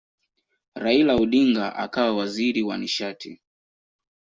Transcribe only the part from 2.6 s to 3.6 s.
wa nishati.